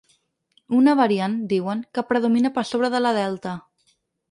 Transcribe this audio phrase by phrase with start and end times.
[0.77, 3.57] Una variant, diuen, que predomina per sobre de la delta.